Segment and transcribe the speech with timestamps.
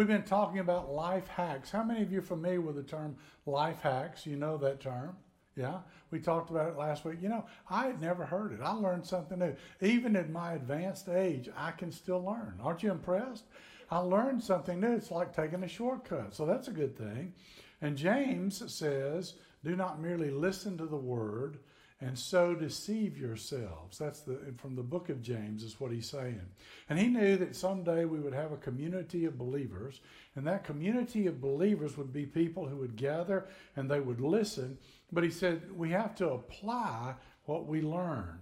[0.00, 1.70] We've been talking about life hacks.
[1.70, 4.24] How many of you are familiar with the term life hacks?
[4.24, 5.14] You know that term.
[5.56, 7.18] Yeah, we talked about it last week.
[7.20, 8.60] You know, I had never heard it.
[8.62, 9.54] I learned something new.
[9.82, 12.54] Even at my advanced age, I can still learn.
[12.62, 13.44] Aren't you impressed?
[13.90, 14.94] I learned something new.
[14.94, 16.34] It's like taking a shortcut.
[16.34, 17.34] So that's a good thing.
[17.82, 21.58] And James says, do not merely listen to the word
[22.00, 23.98] and so deceive yourselves.
[23.98, 26.40] That's the from the book of James is what he's saying.
[26.88, 30.00] And he knew that someday we would have a community of believers,
[30.34, 34.78] and that community of believers would be people who would gather and they would listen,
[35.12, 38.38] but he said we have to apply what we learn.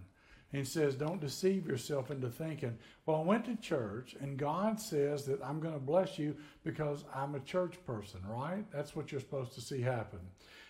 [0.52, 4.80] And he says, Don't deceive yourself into thinking, Well, I went to church and God
[4.80, 8.64] says that I'm going to bless you because I'm a church person, right?
[8.72, 10.20] That's what you're supposed to see happen.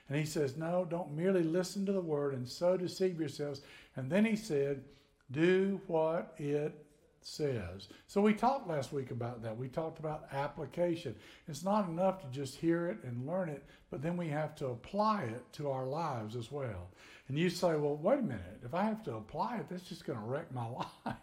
[0.09, 3.61] And he says, No, don't merely listen to the word and so deceive yourselves.
[3.97, 4.85] And then he said,
[5.31, 6.85] Do what it
[7.21, 7.89] says.
[8.07, 9.57] So we talked last week about that.
[9.57, 11.15] We talked about application.
[11.47, 14.69] It's not enough to just hear it and learn it, but then we have to
[14.69, 16.89] apply it to our lives as well.
[17.29, 18.61] And you say, well, wait a minute.
[18.65, 20.67] If I have to apply it, that's just going to wreck my
[21.07, 21.17] life.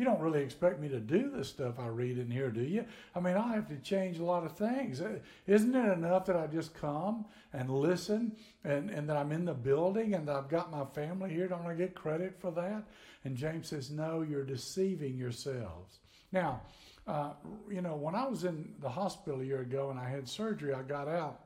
[0.00, 2.86] You don't really expect me to do the stuff I read in here, do you?
[3.14, 5.02] I mean, I have to change a lot of things.
[5.02, 8.34] Uh, isn't it enough that I just come and listen
[8.64, 11.48] and, and that I'm in the building and I've got my family here?
[11.48, 12.84] Don't I get credit for that?
[13.24, 15.98] And James says, no, you're deceiving yourselves.
[16.32, 16.62] Now,
[17.06, 17.32] uh,
[17.70, 20.72] you know, when I was in the hospital a year ago and I had surgery,
[20.72, 21.40] I got out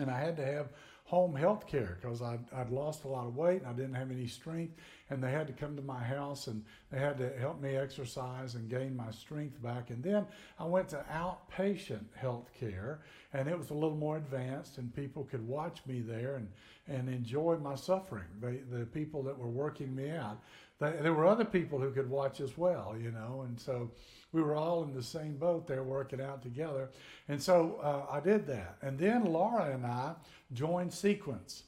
[0.00, 0.68] and I had to have
[1.12, 4.10] home health care because I'd, I'd lost a lot of weight and I didn't have
[4.10, 4.72] any strength.
[5.10, 8.54] And they had to come to my house and they had to help me exercise
[8.54, 9.90] and gain my strength back.
[9.90, 10.24] And then
[10.58, 13.00] I went to outpatient health care
[13.34, 16.48] and it was a little more advanced and people could watch me there and,
[16.88, 18.24] and enjoy my suffering.
[18.40, 20.40] They, the people that were working me out.
[20.82, 23.90] There were other people who could watch as well, you know, and so
[24.32, 26.90] we were all in the same boat there working out together.
[27.28, 28.76] And so uh, I did that.
[28.82, 30.14] And then Laura and I
[30.52, 31.64] joined Sequence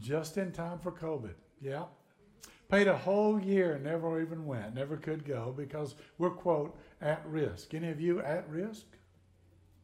[0.00, 1.34] just in time for COVID.
[1.60, 1.84] Yeah.
[2.70, 7.74] Paid a whole year, never even went, never could go because we're, quote, at risk.
[7.74, 8.86] Any of you at risk?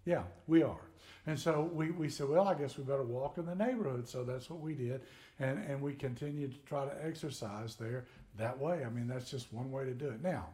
[0.07, 0.81] Yeah, we are.
[1.27, 4.09] And so we, we said, well, I guess we better walk in the neighborhood.
[4.09, 5.03] So that's what we did.
[5.39, 8.07] And, and we continued to try to exercise there
[8.39, 8.85] that way.
[8.85, 10.23] I mean, that's just one way to do it.
[10.23, 10.47] Now,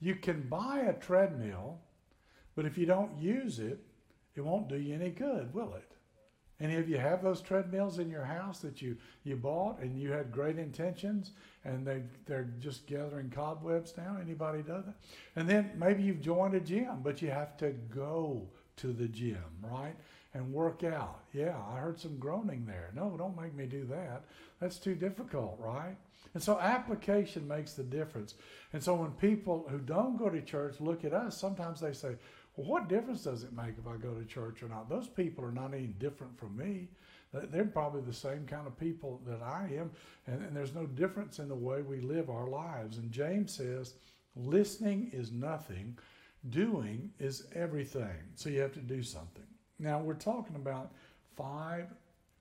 [0.00, 1.78] you can buy a treadmill,
[2.54, 3.80] but if you don't use it,
[4.34, 5.92] it won't do you any good, will it?
[6.58, 10.10] Any of you have those treadmills in your house that you, you bought and you
[10.10, 11.32] had great intentions
[11.64, 14.16] and they, they're just gathering cobwebs now?
[14.20, 14.94] Anybody does that?
[15.36, 19.44] And then maybe you've joined a gym, but you have to go to the gym,
[19.60, 19.96] right?
[20.36, 21.20] And work out.
[21.32, 22.90] Yeah, I heard some groaning there.
[22.94, 24.24] No, don't make me do that.
[24.60, 25.96] That's too difficult, right?
[26.34, 28.34] And so application makes the difference.
[28.74, 32.16] And so when people who don't go to church look at us, sometimes they say,
[32.54, 34.90] well, what difference does it make if I go to church or not?
[34.90, 36.88] Those people are not any different from me.
[37.32, 39.90] They're probably the same kind of people that I am,
[40.26, 42.98] and, and there's no difference in the way we live our lives.
[42.98, 43.94] And James says,
[44.34, 45.98] listening is nothing,
[46.50, 48.18] doing is everything.
[48.34, 49.44] So you have to do something.
[49.78, 50.92] Now, we're talking about
[51.36, 51.88] five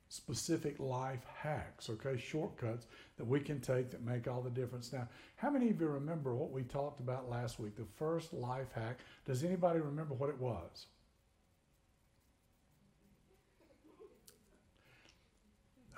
[0.09, 2.85] specific life hacks, okay, shortcuts
[3.17, 4.93] that we can take that make all the difference.
[4.93, 7.75] Now, how many of you remember what we talked about last week?
[7.75, 8.99] The first life hack.
[9.25, 10.87] Does anybody remember what it was?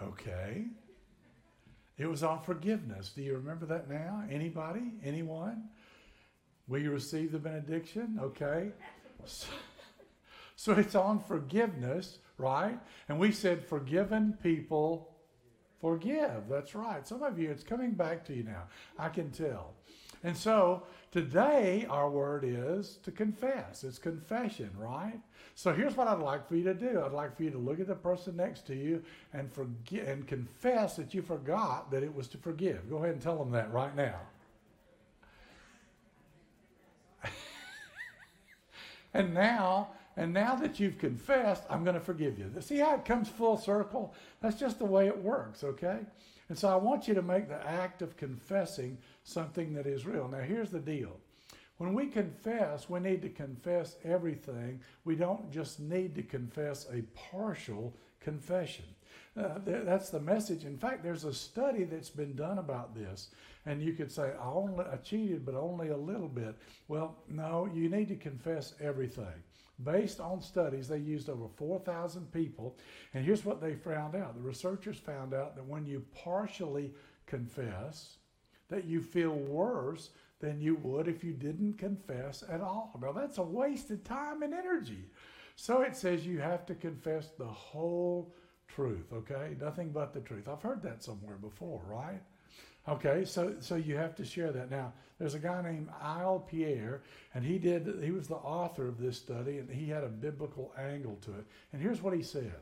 [0.02, 0.66] Okay.
[1.98, 3.10] It was on forgiveness.
[3.10, 4.24] Do you remember that now?
[4.30, 4.94] Anybody?
[5.04, 5.64] Anyone?
[6.68, 8.20] Will you receive the benediction?
[8.22, 8.70] Okay.
[9.26, 9.48] So,
[10.58, 12.80] so it's on forgiveness right?
[13.10, 15.16] And we said, forgiven people
[15.82, 16.48] forgive.
[16.50, 17.08] That's right.
[17.08, 18.64] Some of you, it's coming back to you now.
[18.98, 19.74] I can tell.
[20.24, 23.84] And so today, our word is to confess.
[23.84, 25.20] It's confession, right?
[25.54, 27.04] So here's what I'd like for you to do.
[27.04, 30.28] I'd like for you to look at the person next to you and forget and
[30.28, 32.90] confess that you forgot that it was to forgive.
[32.90, 34.20] Go ahead and tell them that right now.
[39.14, 42.52] and now and now that you've confessed, I'm going to forgive you.
[42.60, 44.16] See how it comes full circle?
[44.42, 46.00] That's just the way it works, okay?
[46.50, 50.28] And so I want you to make the act of confessing something that is real.
[50.28, 51.18] Now, here's the deal.
[51.78, 54.82] When we confess, we need to confess everything.
[55.06, 58.86] We don't just need to confess a partial confession.
[59.40, 60.66] Uh, that's the message.
[60.66, 63.30] In fact, there's a study that's been done about this,
[63.68, 66.56] and you could say, "I only I cheated, but only a little bit."
[66.88, 69.44] Well, no, you need to confess everything.
[69.84, 72.78] Based on studies, they used over 4,000 people.
[73.14, 76.94] And here's what they found out the researchers found out that when you partially
[77.28, 78.18] confess,
[78.70, 80.10] that you feel worse
[80.40, 82.98] than you would if you didn't confess at all.
[83.02, 85.10] Now, that's a wasted time and energy.
[85.56, 88.36] So it says you have to confess the whole
[88.68, 89.56] truth, okay?
[89.60, 90.48] Nothing but the truth.
[90.48, 92.22] I've heard that somewhere before, right?
[92.88, 94.72] Okay, so so you have to share that.
[94.72, 97.02] Now, there's a guy named Eyal Peer,
[97.34, 100.74] and he did he was the author of this study, and he had a biblical
[100.78, 101.46] angle to it.
[101.74, 102.54] And here's what he said.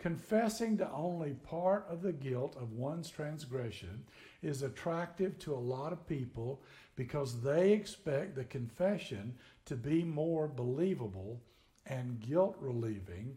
[0.00, 4.02] Confessing to only part of the guilt of one's transgression
[4.42, 6.60] is attractive to a lot of people
[6.96, 9.32] because they expect the confession
[9.66, 11.40] to be more believable
[11.86, 13.36] and guilt relieving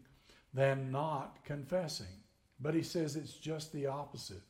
[0.52, 2.24] than not confessing.
[2.58, 4.42] But he says it's just the opposite.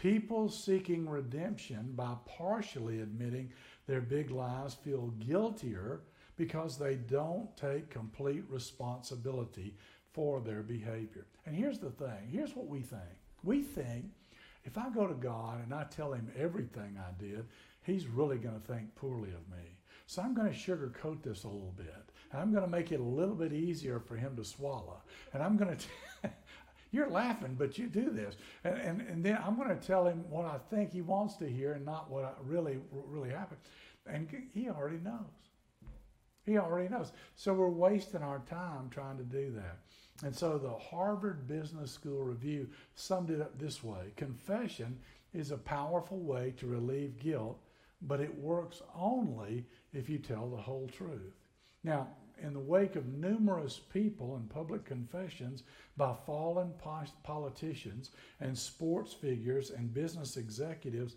[0.00, 3.52] People seeking redemption by partially admitting
[3.86, 6.02] their big lies feel guiltier
[6.36, 9.74] because they don't take complete responsibility
[10.12, 11.26] for their behavior.
[11.46, 13.02] And here's the thing here's what we think.
[13.42, 14.04] We think
[14.64, 17.46] if I go to God and I tell him everything I did,
[17.82, 19.64] he's really going to think poorly of me.
[20.06, 22.10] So I'm going to sugarcoat this a little bit.
[22.32, 25.02] I'm going to make it a little bit easier for him to swallow.
[25.32, 25.76] And I'm going
[26.22, 26.30] to.
[26.90, 28.36] You're laughing, but you do this.
[28.64, 31.48] And, and, and then I'm going to tell him what I think he wants to
[31.48, 33.60] hear and not what really, really happened.
[34.06, 35.20] And he already knows.
[36.46, 37.12] He already knows.
[37.36, 39.78] So we're wasting our time trying to do that.
[40.24, 44.98] And so the Harvard Business School Review summed it up this way Confession
[45.34, 47.60] is a powerful way to relieve guilt,
[48.02, 51.34] but it works only if you tell the whole truth.
[51.84, 52.08] Now,
[52.42, 55.62] in the wake of numerous people and public confessions
[55.96, 56.72] by fallen
[57.22, 61.16] politicians and sports figures and business executives,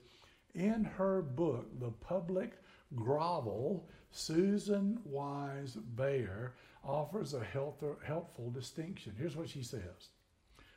[0.54, 2.54] in her book, The Public
[2.96, 6.54] Grovel, Susan Wise Bauer
[6.84, 9.14] offers a helpful distinction.
[9.18, 10.10] Here's what she says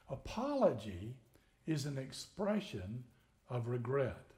[0.09, 1.17] Apology
[1.67, 3.03] is an expression
[3.49, 4.33] of regret.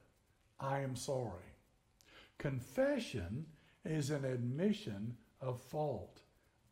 [0.59, 1.43] I am sorry.
[2.37, 3.45] Confession
[3.85, 6.21] is an admission of fault.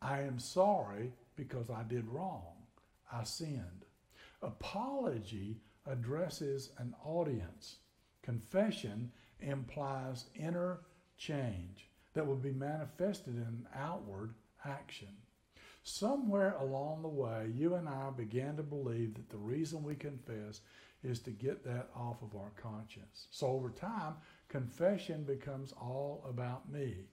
[0.02, 2.54] I am sorry because I did wrong.
[3.12, 3.86] I sinned.
[4.42, 7.78] Apology addresses an audience.
[8.22, 10.80] Confession implies inner
[11.18, 14.34] change that will be manifested in outward
[14.64, 15.10] action.
[15.84, 20.62] Somewhere along the way, you and I began to believe that the reason we confess
[21.04, 23.28] is to get that off of our conscience.
[23.30, 24.16] So over time,
[24.50, 27.06] confession becomes all about me.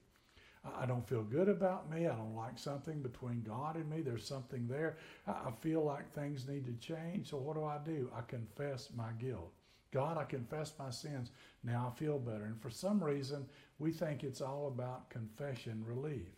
[0.65, 2.07] I don't feel good about me.
[2.07, 4.01] I don't like something between God and me.
[4.01, 4.97] There's something there.
[5.27, 7.31] I feel like things need to change.
[7.31, 8.11] So what do I do?
[8.17, 9.53] I confess my guilt.
[9.93, 11.31] God, I confess my sins.
[11.65, 12.45] Now I feel better.
[12.45, 13.45] And for some reason,
[13.79, 16.29] we think it's all about confession relief.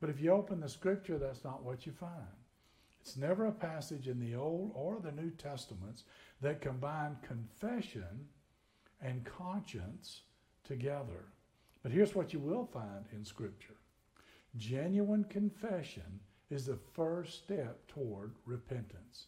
[0.00, 2.26] But if you open the scripture, that's not what you find.
[3.00, 6.04] It's never a passage in the Old or the New Testaments
[6.40, 8.28] that combine confession
[9.00, 10.22] and conscience
[10.62, 11.24] together.
[11.82, 13.76] But here's what you will find in Scripture
[14.56, 16.20] genuine confession
[16.50, 19.26] is the first step toward repentance.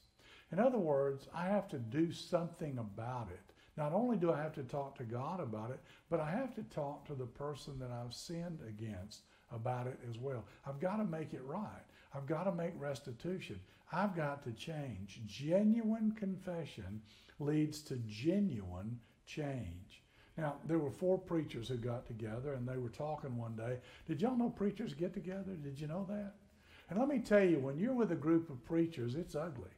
[0.52, 3.54] In other words, I have to do something about it.
[3.76, 5.80] Not only do I have to talk to God about it,
[6.11, 10.18] but I have to talk to the person that I've sinned against about it as
[10.18, 10.44] well.
[10.66, 11.82] I've got to make it right.
[12.14, 13.58] I've got to make restitution.
[13.90, 15.23] I've got to change.
[15.26, 17.02] Genuine confession
[17.40, 20.03] leads to genuine change.
[20.36, 23.78] Now, there were four preachers who got together and they were talking one day.
[24.06, 25.52] Did y'all know preachers get together?
[25.62, 26.34] Did you know that?
[26.90, 29.70] And let me tell you, when you're with a group of preachers, it's ugly.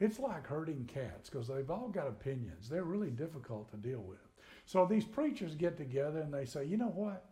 [0.00, 2.68] It's like herding cats because they've all got opinions.
[2.68, 4.18] They're really difficult to deal with.
[4.66, 7.26] So these preachers get together and they say, you know what?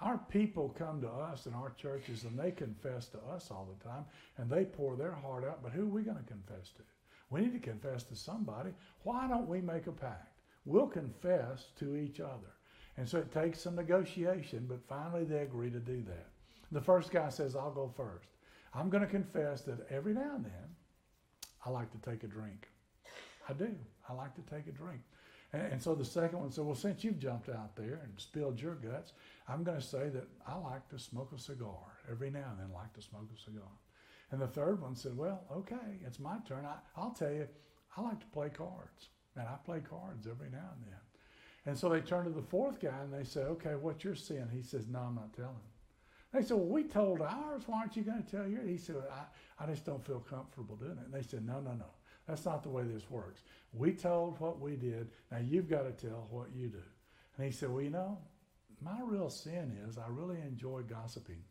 [0.00, 3.88] Our people come to us in our churches and they confess to us all the
[3.88, 4.04] time
[4.36, 6.82] and they pour their heart out, but who are we going to confess to?
[7.30, 8.70] We need to confess to somebody.
[9.04, 10.35] Why don't we make a pact?
[10.66, 12.52] Will confess to each other.
[12.98, 16.28] And so it takes some negotiation, but finally they agree to do that.
[16.72, 18.28] The first guy says, I'll go first.
[18.74, 20.76] I'm going to confess that every now and then
[21.64, 22.68] I like to take a drink.
[23.48, 23.74] I do.
[24.08, 25.00] I like to take a drink.
[25.52, 28.60] And, and so the second one said, Well, since you've jumped out there and spilled
[28.60, 29.12] your guts,
[29.48, 31.98] I'm going to say that I like to smoke a cigar.
[32.10, 33.70] Every now and then, I like to smoke a cigar.
[34.32, 36.64] And the third one said, Well, okay, it's my turn.
[36.64, 37.46] I, I'll tell you,
[37.96, 39.08] I like to play cards.
[39.36, 41.00] And I play cards every now and then.
[41.66, 44.48] And so they turn to the fourth guy and they say, okay, what's your sin?
[44.52, 45.54] He says, no, I'm not telling.
[46.32, 47.62] They said, well, we told ours.
[47.66, 48.68] Why aren't you going to tell yours?
[48.68, 51.04] He said, I, I just don't feel comfortable doing it.
[51.04, 51.86] And they said, no, no, no.
[52.28, 53.42] That's not the way this works.
[53.72, 55.10] We told what we did.
[55.30, 56.82] Now you've got to tell what you do.
[57.36, 58.18] And he said, well, you know,
[58.80, 61.42] my real sin is I really enjoy gossiping.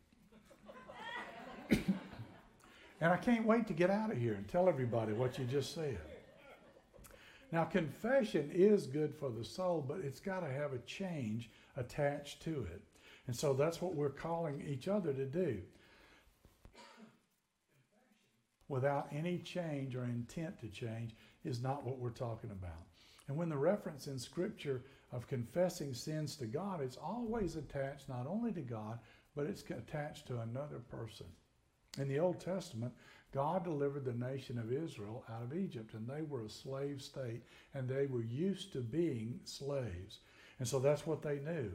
[1.70, 5.74] and I can't wait to get out of here and tell everybody what you just
[5.74, 5.98] said.
[7.52, 12.42] Now, confession is good for the soul, but it's got to have a change attached
[12.42, 12.82] to it.
[13.26, 15.62] And so that's what we're calling each other to do.
[18.68, 22.82] without any change or intent to change is not what we're talking about.
[23.28, 28.26] And when the reference in Scripture of confessing sins to God, it's always attached not
[28.26, 28.98] only to God,
[29.34, 31.26] but it's attached to another person.
[31.98, 32.92] In the Old Testament,
[33.36, 37.42] God delivered the nation of Israel out of Egypt, and they were a slave state,
[37.74, 40.20] and they were used to being slaves.
[40.58, 41.70] And so that's what they knew.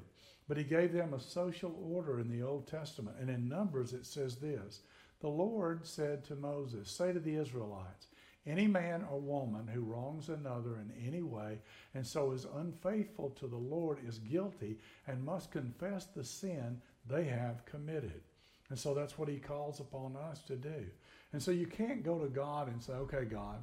[0.47, 3.17] But He gave them a social order in the Old Testament.
[3.21, 4.81] And in Numbers, it says this
[5.19, 8.07] The Lord said to Moses, Say to the Israelites,
[8.47, 11.59] any man or woman who wrongs another in any way
[11.93, 17.25] and so is unfaithful to the Lord is guilty and must confess the sin they
[17.25, 18.23] have committed.
[18.71, 20.85] And so that's what he calls upon us to do.
[21.33, 23.57] And so you can't go to God and say, okay, God,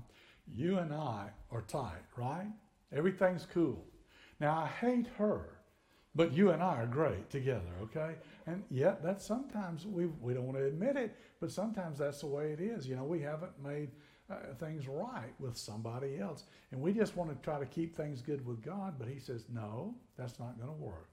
[0.54, 2.48] you and I are tight, right?
[2.92, 3.82] Everything's cool.
[4.38, 5.60] Now, I hate her,
[6.14, 8.16] but you and I are great together, okay?
[8.46, 12.26] And yet, that sometimes we, we don't want to admit it, but sometimes that's the
[12.26, 12.86] way it is.
[12.86, 13.88] You know, we haven't made
[14.30, 16.44] uh, things right with somebody else.
[16.70, 19.46] And we just want to try to keep things good with God, but He says,
[19.50, 21.08] no, that's not going to work.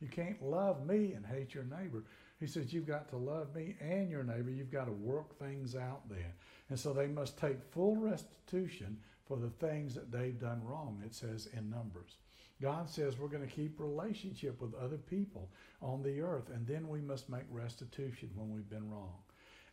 [0.00, 2.04] You can't love me and hate your neighbor.
[2.42, 4.50] He says, You've got to love me and your neighbor.
[4.50, 6.32] You've got to work things out then.
[6.70, 11.14] And so they must take full restitution for the things that they've done wrong, it
[11.14, 12.16] says in Numbers.
[12.60, 16.88] God says we're going to keep relationship with other people on the earth, and then
[16.88, 19.14] we must make restitution when we've been wrong.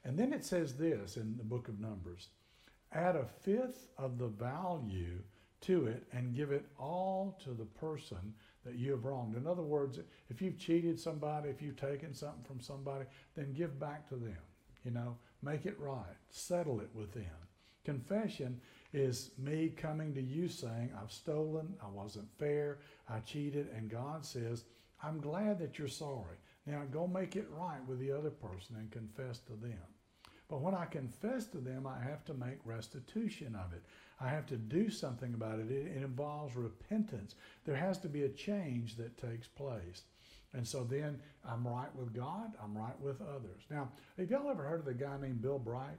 [0.06, 2.28] And then it says this in the book of Numbers
[2.92, 5.20] add a fifth of the value
[5.62, 8.34] to it and give it all to the person
[8.66, 9.36] that you have wronged.
[9.36, 10.00] In other words,
[10.30, 14.38] if you've cheated somebody, if you've taken something from somebody, then give back to them.
[14.84, 17.26] You know, make it right, settle it with them.
[17.84, 18.60] Confession
[18.94, 24.26] is me coming to you saying, I've stolen, I wasn't fair, I cheated, and God
[24.26, 24.64] says,
[25.02, 26.38] I'm glad that you're sorry.
[26.66, 29.80] Now go make it right with the other person and confess to them.
[30.50, 33.84] But when I confess to them, I have to make restitution of it.
[34.22, 35.72] I have to do something about it.
[35.72, 37.36] It, it involves repentance.
[37.66, 40.04] There has to be a change that takes place.
[40.54, 43.64] And so then I'm right with God, I'm right with others.
[43.70, 45.98] Now, have y'all ever heard of the guy named Bill Bright?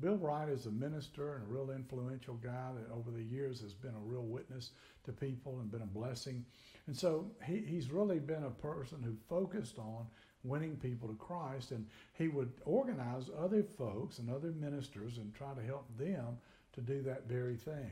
[0.00, 3.74] Bill Bright is a minister and a real influential guy that over the years has
[3.74, 4.70] been a real witness
[5.04, 6.44] to people and been a blessing.
[6.86, 10.06] And so he, he's really been a person who focused on
[10.44, 11.72] winning people to Christ.
[11.72, 16.38] And he would organize other folks and other ministers and try to help them
[16.78, 17.90] to do that very thing.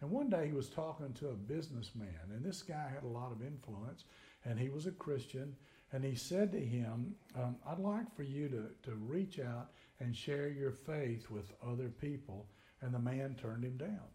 [0.00, 3.32] And one day he was talking to a businessman, and this guy had a lot
[3.32, 4.04] of influence,
[4.44, 5.54] and he was a Christian.
[5.92, 10.14] And he said to him, um, I'd like for you to, to reach out and
[10.14, 12.48] share your faith with other people.
[12.82, 14.08] And the man turned him down.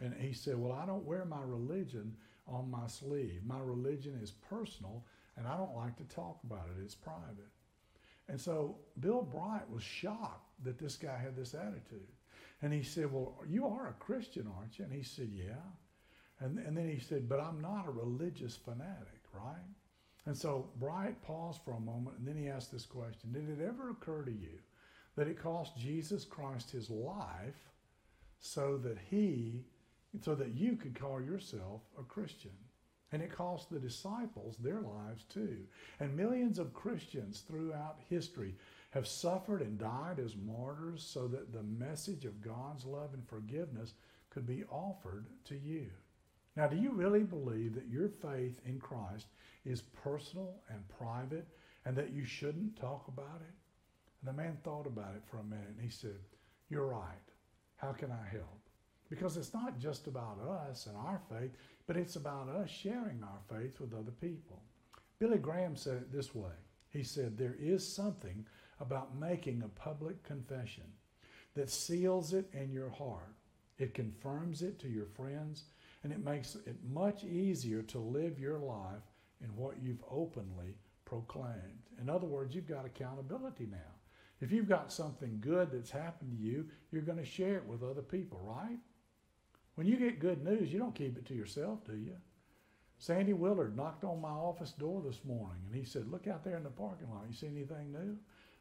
[0.00, 3.42] And he said, Well, I don't wear my religion on my sleeve.
[3.44, 5.04] My religion is personal,
[5.36, 6.82] and I don't like to talk about it.
[6.82, 7.50] It's private.
[8.28, 12.08] And so Bill Bright was shocked that this guy had this attitude.
[12.62, 14.84] And he said, Well, you are a Christian, aren't you?
[14.84, 15.54] And he said, Yeah.
[16.40, 19.74] And, and then he said, But I'm not a religious fanatic, right?
[20.26, 23.62] And so Bright paused for a moment and then he asked this question Did it
[23.62, 24.58] ever occur to you
[25.16, 27.70] that it cost Jesus Christ his life
[28.40, 29.64] so that he,
[30.22, 32.52] so that you could call yourself a Christian?
[33.12, 35.58] And it cost the disciples their lives too.
[36.00, 38.56] And millions of Christians throughout history
[38.94, 43.94] have suffered and died as martyrs so that the message of God's love and forgiveness
[44.30, 45.90] could be offered to you.
[46.56, 49.26] Now, do you really believe that your faith in Christ
[49.64, 51.48] is personal and private
[51.84, 53.54] and that you shouldn't talk about it?
[54.20, 56.20] And the man thought about it for a minute and he said,
[56.70, 57.02] You're right.
[57.78, 58.60] How can I help?
[59.10, 61.50] Because it's not just about us and our faith,
[61.88, 64.62] but it's about us sharing our faith with other people.
[65.18, 66.54] Billy Graham said it this way
[66.90, 68.46] He said, There is something
[68.84, 70.84] about making a public confession
[71.54, 73.34] that seals it in your heart,
[73.78, 75.64] it confirms it to your friends,
[76.02, 79.02] and it makes it much easier to live your life
[79.42, 81.82] in what you've openly proclaimed.
[82.00, 83.78] In other words, you've got accountability now.
[84.40, 87.82] If you've got something good that's happened to you, you're going to share it with
[87.82, 88.78] other people, right?
[89.76, 92.16] When you get good news, you don't keep it to yourself, do you?
[92.98, 96.56] Sandy Willard knocked on my office door this morning and he said, Look out there
[96.56, 97.24] in the parking lot.
[97.28, 98.16] You see anything new?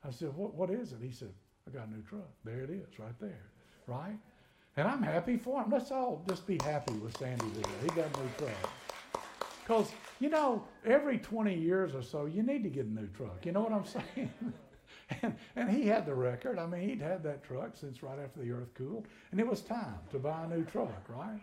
[0.05, 0.99] I said, What, what is it?
[1.01, 1.33] He said,
[1.67, 2.29] I got a new truck.
[2.43, 3.45] There it is, right there.
[3.87, 4.17] Right?
[4.75, 5.69] And I'm happy for him.
[5.69, 7.69] Let's all just be happy with Sandy today.
[7.83, 8.71] He got a new truck.
[9.63, 13.45] Because, you know, every 20 years or so, you need to get a new truck.
[13.45, 14.31] You know what I'm saying?
[15.21, 16.57] And, and he had the record.
[16.57, 19.05] I mean, he'd had that truck since right after the earth cooled.
[19.31, 21.39] And it was time to buy a new truck, right?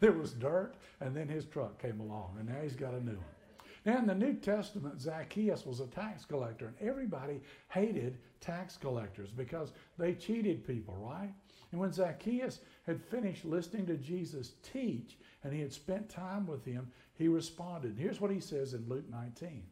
[0.00, 3.12] There was dirt, and then his truck came along, and now he's got a new
[3.12, 3.37] one.
[3.84, 9.30] Now, in the New Testament, Zacchaeus was a tax collector, and everybody hated tax collectors
[9.30, 11.32] because they cheated people, right?
[11.70, 16.64] And when Zacchaeus had finished listening to Jesus teach and he had spent time with
[16.64, 17.96] him, he responded.
[17.98, 19.64] Here's what he says in Luke 19.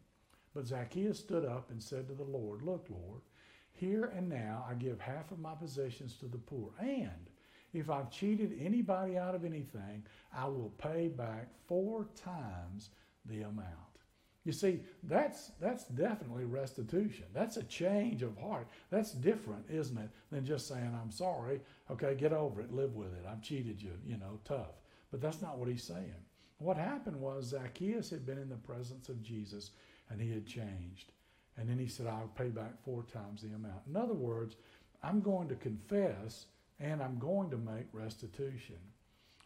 [0.55, 3.23] But Zacchaeus stood up and said to the Lord, Look, Lord,
[3.73, 6.71] here and now I give half of my possessions to the poor.
[6.79, 7.31] And
[7.73, 12.91] if I've cheated anybody out of anything, I will pay back four times
[13.29, 13.87] the amount.
[14.45, 17.25] You see, that's that's definitely restitution.
[17.35, 18.69] That's a change of heart.
[18.91, 23.13] That's different, isn't it, than just saying, I'm sorry, okay, get over it, live with
[23.15, 23.27] it.
[23.29, 24.81] I've cheated you, you know, tough.
[25.11, 26.15] But that's not what he's saying.
[26.59, 29.73] What happened was Zacchaeus had been in the presence of Jesus
[30.11, 31.13] and he had changed.
[31.57, 33.83] And then he said, I'll pay back four times the amount.
[33.89, 34.57] In other words,
[35.03, 36.47] I'm going to confess
[36.79, 38.79] and I'm going to make restitution.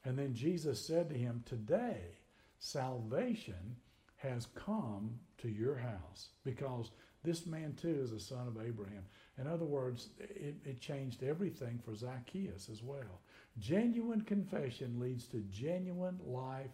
[0.04, 2.00] And then Jesus said to him, Today,
[2.60, 3.76] salvation
[4.16, 6.90] has come to your house because
[7.24, 9.02] this man too is a son of Abraham.
[9.38, 13.22] In other words, it, it changed everything for Zacchaeus as well.
[13.58, 16.70] Genuine confession leads to genuine life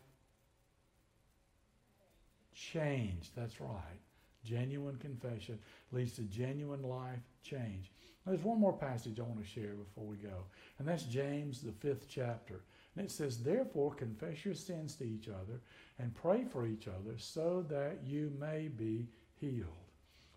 [2.53, 3.31] change.
[3.37, 4.01] That's right.
[4.45, 5.59] Genuine confession
[5.93, 7.93] leads to genuine life change.
[8.27, 10.47] There's one more passage I want to share before we go,
[10.79, 12.63] and that's James, the fifth chapter.
[12.97, 15.61] And it says, Therefore, confess your sins to each other
[15.99, 19.87] and pray for each other so that you may be healed.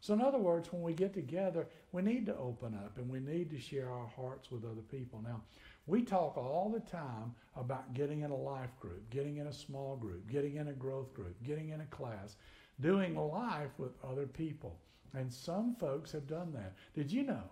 [0.02, 3.19] So, in other words, when we get together, we need to open up and we
[3.19, 5.22] need to share our hearts with other people.
[5.22, 5.41] Now,
[5.88, 9.98] we talk all the time about getting in a life group, getting in a small
[9.98, 12.36] group, getting in a growth group, getting in a class,
[12.80, 14.78] doing life with other people.
[15.13, 16.76] And some folks have done that.
[16.93, 17.43] Did you know?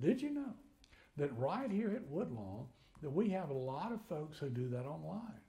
[0.00, 0.54] Did you know
[1.16, 2.66] that right here at Woodlawn
[3.02, 5.40] that we have a lot of folks who do that online?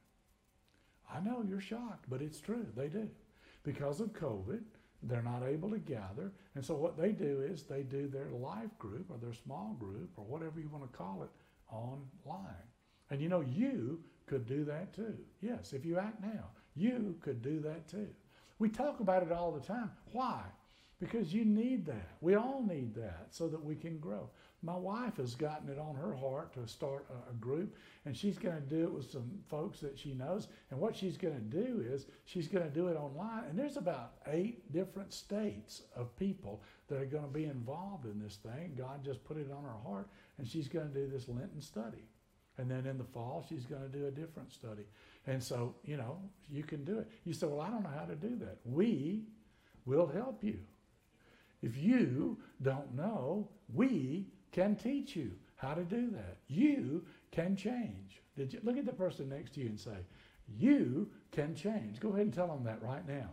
[1.11, 2.65] I know you're shocked, but it's true.
[2.75, 3.09] They do.
[3.63, 4.61] Because of COVID,
[5.03, 6.31] they're not able to gather.
[6.55, 10.11] And so what they do is they do their life group or their small group
[10.17, 11.29] or whatever you want to call it
[11.73, 12.43] online.
[13.09, 15.17] And you know, you could do that too.
[15.41, 18.07] Yes, if you act now, you could do that too.
[18.59, 19.91] We talk about it all the time.
[20.11, 20.41] Why?
[20.99, 22.09] Because you need that.
[22.21, 24.29] We all need that so that we can grow.
[24.61, 28.37] My wife has gotten it on her heart to start a, a group, and she's
[28.37, 30.47] going to do it with some folks that she knows.
[30.69, 33.45] And what she's going to do is she's going to do it online.
[33.45, 38.19] And there's about eight different states of people that are going to be involved in
[38.19, 38.73] this thing.
[38.77, 42.03] God just put it on her heart, and she's going to do this Lenten study.
[42.57, 44.83] And then in the fall, she's going to do a different study.
[45.25, 46.17] And so, you know,
[46.51, 47.07] you can do it.
[47.23, 48.57] You say, well, I don't know how to do that.
[48.65, 49.23] We
[49.85, 50.59] will help you.
[51.61, 56.37] If you don't know, we can teach you how to do that.
[56.47, 58.21] You can change.
[58.35, 59.97] Did you look at the person next to you and say,
[60.47, 63.29] "You can change." Go ahead and tell them that right now.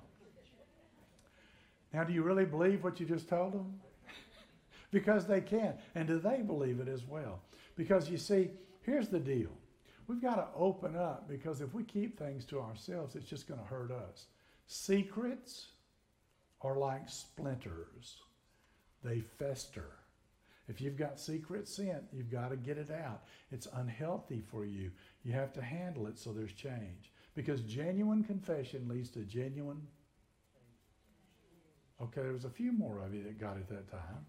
[1.93, 3.81] Now, do you really believe what you just told them?
[4.91, 5.75] because they can.
[5.95, 7.41] And do they believe it as well?
[7.77, 8.51] Because you see,
[8.83, 9.51] here's the deal.
[10.07, 13.61] We've got to open up because if we keep things to ourselves, it's just going
[13.61, 14.27] to hurt us.
[14.67, 15.69] Secrets
[16.61, 18.19] are like splinters,
[19.03, 19.91] they fester.
[20.69, 23.23] If you've got secret sin, you've got to get it out.
[23.53, 24.91] It's unhealthy for you.
[25.23, 27.13] You have to handle it so there's change.
[27.35, 29.83] Because genuine confession leads to genuine.
[32.03, 34.27] Okay, there was a few more of you that got it that time.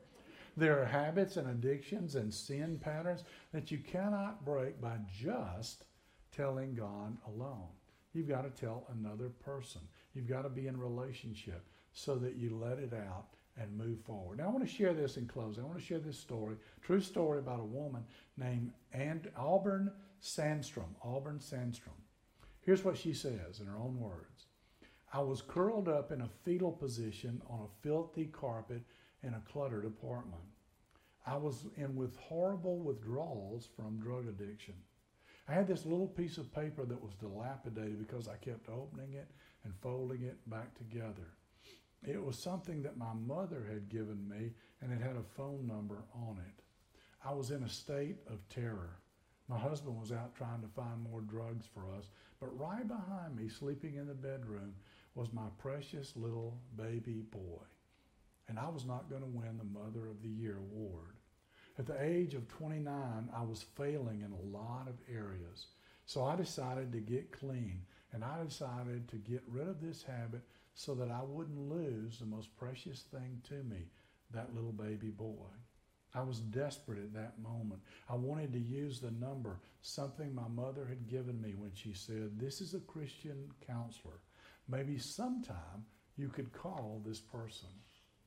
[0.56, 3.24] There are habits and addictions and sin patterns
[3.54, 5.86] that you cannot break by just
[6.32, 7.70] telling God alone.
[8.14, 9.82] You've got to tell another person.
[10.14, 14.38] You've got to be in relationship so that you let it out and move forward.
[14.38, 15.64] Now, I want to share this in closing.
[15.64, 18.06] I want to share this story, true story about a woman
[18.38, 19.92] named and- Auburn
[20.22, 20.96] Sandstrom.
[21.04, 22.00] Auburn Sandstrom.
[22.62, 24.48] Here's what she says in her own words
[25.12, 28.84] I was curled up in a fetal position on a filthy carpet
[29.24, 30.44] in a cluttered apartment.
[31.26, 34.76] I was in with horrible withdrawals from drug addiction.
[35.48, 39.30] I had this little piece of paper that was dilapidated because I kept opening it
[39.64, 41.37] and folding it back together.
[42.06, 46.04] It was something that my mother had given me, and it had a phone number
[46.14, 46.64] on it.
[47.24, 49.00] I was in a state of terror.
[49.48, 53.50] My husband was out trying to find more drugs for us, but right behind me,
[53.50, 54.76] sleeping in the bedroom,
[55.16, 57.64] was my precious little baby boy.
[58.48, 61.16] And I was not going to win the Mother of the Year award.
[61.80, 65.68] At the age of 29, I was failing in a lot of areas.
[66.06, 67.82] So I decided to get clean,
[68.14, 70.42] and I decided to get rid of this habit
[70.78, 73.88] so that I wouldn't lose the most precious thing to me,
[74.32, 75.50] that little baby boy.
[76.14, 77.82] I was desperate at that moment.
[78.08, 82.40] I wanted to use the number, something my mother had given me when she said,
[82.40, 84.20] This is a Christian counselor.
[84.70, 85.86] Maybe sometime
[86.16, 87.70] you could call this person.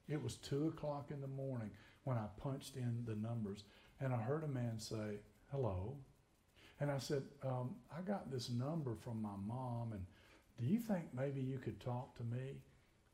[0.09, 1.71] It was two o'clock in the morning
[2.03, 3.63] when I punched in the numbers,
[4.01, 5.21] and I heard a man say,
[5.53, 5.97] Hello.
[6.81, 10.05] And I said, um, I got this number from my mom, and
[10.61, 12.61] do you think maybe you could talk to me?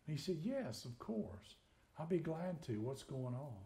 [0.06, 1.54] And he said, Yes, of course.
[1.98, 2.80] I'll be glad to.
[2.80, 3.62] What's going on?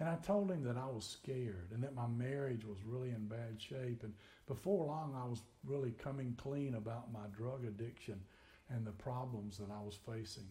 [0.00, 3.28] And I told him that I was scared and that my marriage was really in
[3.28, 4.02] bad shape.
[4.02, 4.14] And
[4.48, 8.20] before long, I was really coming clean about my drug addiction
[8.68, 10.48] and the problems that I was facing.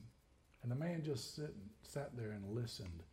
[0.63, 3.03] And the man just sit, sat there and listened.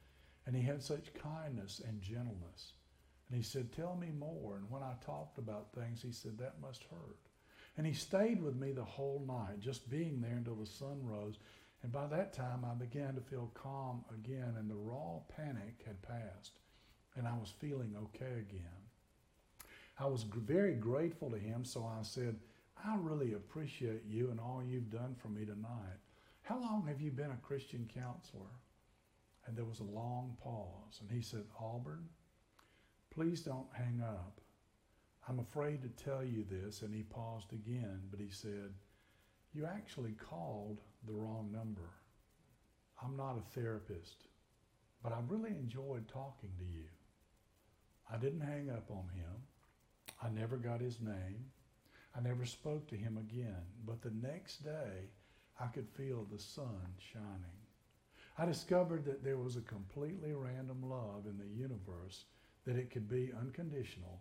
[0.46, 2.74] And he had such kindness and gentleness.
[3.28, 4.56] And he said, Tell me more.
[4.56, 7.27] And when I talked about things, he said, That must hurt.
[7.78, 11.38] And he stayed with me the whole night, just being there until the sun rose.
[11.84, 16.02] And by that time, I began to feel calm again, and the raw panic had
[16.02, 16.58] passed,
[17.16, 18.82] and I was feeling okay again.
[19.96, 22.36] I was very grateful to him, so I said,
[22.84, 25.98] I really appreciate you and all you've done for me tonight.
[26.42, 28.58] How long have you been a Christian counselor?
[29.46, 32.08] And there was a long pause, and he said, Auburn,
[33.14, 34.40] please don't hang up.
[35.28, 36.82] I'm afraid to tell you this.
[36.82, 38.72] And he paused again, but he said,
[39.52, 41.90] You actually called the wrong number.
[43.02, 44.24] I'm not a therapist,
[45.02, 46.86] but I really enjoyed talking to you.
[48.10, 49.36] I didn't hang up on him.
[50.22, 51.44] I never got his name.
[52.16, 53.62] I never spoke to him again.
[53.86, 55.10] But the next day,
[55.60, 57.58] I could feel the sun shining.
[58.38, 62.24] I discovered that there was a completely random love in the universe,
[62.64, 64.20] that it could be unconditional,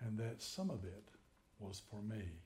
[0.00, 1.10] and that some of it
[1.58, 2.42] was for me.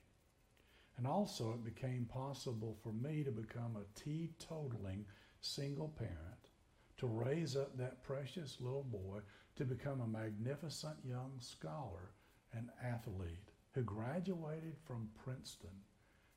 [0.97, 5.05] And also, it became possible for me to become a teetotaling
[5.41, 6.49] single parent,
[6.97, 9.19] to raise up that precious little boy
[9.55, 12.11] to become a magnificent young scholar
[12.53, 15.81] and athlete who graduated from Princeton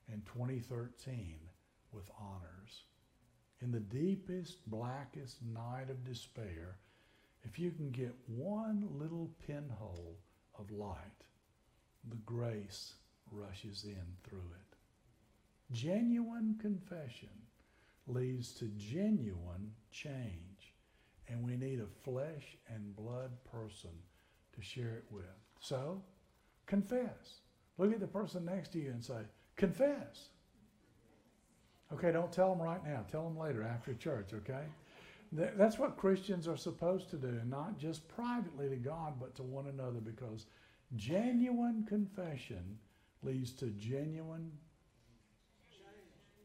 [0.09, 1.39] in 2013
[1.93, 2.85] with honors.
[3.61, 6.79] In the deepest, blackest night of despair,
[7.43, 10.19] if you can get one little pinhole
[10.59, 10.97] of light,
[12.09, 12.95] the grace
[13.31, 14.77] rushes in through it.
[15.73, 17.29] Genuine confession
[18.07, 20.75] leads to genuine change,
[21.29, 23.91] and we need a flesh and blood person
[24.55, 25.25] to share it with.
[25.61, 26.03] So,
[26.67, 27.41] confess.
[27.79, 29.23] Look at the person next to you and say,
[29.57, 30.29] Confess.
[31.93, 33.05] Okay, don't tell them right now.
[33.11, 34.65] Tell them later after church, okay?
[35.33, 39.67] That's what Christians are supposed to do, not just privately to God, but to one
[39.67, 40.47] another, because
[40.95, 42.79] genuine confession
[43.23, 44.53] leads to genuine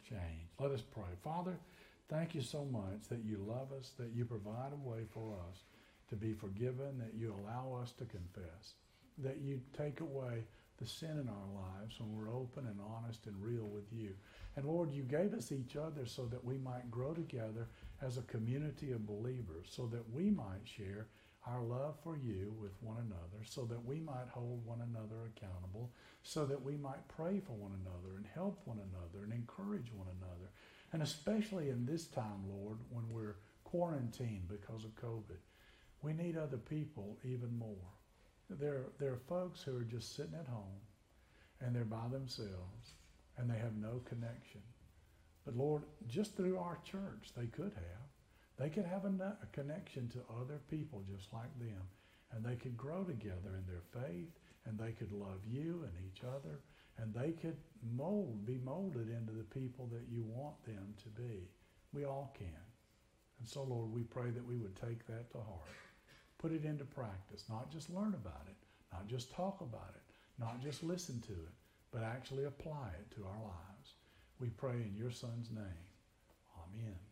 [0.08, 0.50] change.
[0.60, 1.04] Let us pray.
[1.24, 1.58] Father,
[2.10, 5.63] thank you so much that you love us, that you provide a way for us
[6.10, 8.74] to be forgiven, that you allow us to confess,
[9.20, 10.44] that you take away
[10.78, 14.10] the sin in our lives when we're open and honest and real with you.
[14.56, 17.67] And Lord, you gave us each other so that we might grow together
[18.02, 21.08] as a community of believers, so that we might share
[21.48, 25.92] our love for you with one another, so that we might hold one another accountable,
[26.24, 30.08] so that we might pray for one another and help one another and encourage one
[30.20, 30.52] another.
[30.94, 35.40] And especially in this time, Lord, when we're quarantined because of COVID,
[36.02, 37.90] we need other people even more.
[38.50, 40.82] There, there are folks who are just sitting at home
[41.62, 42.94] and they're by themselves
[43.38, 44.62] and they have no connection.
[45.46, 48.08] But Lord, just through our church, they could have.
[48.58, 51.82] They could have a, a connection to other people just like them.
[52.32, 54.30] And they could grow together in their faith
[54.66, 56.60] and they could love you and each other
[56.98, 57.58] and they could
[57.96, 61.50] mold, be molded into the people that you want them to be.
[61.94, 62.64] We all can.
[63.40, 65.70] And so, Lord, we pray that we would take that to heart,
[66.38, 68.56] put it into practice, not just learn about it,
[68.94, 70.02] not just talk about it,
[70.40, 71.54] not just listen to it,
[71.92, 73.71] but actually apply it to our lives.
[74.42, 75.86] We pray in your Son's name.
[76.58, 77.11] Amen.